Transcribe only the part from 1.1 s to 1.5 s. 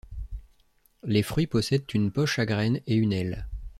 fruits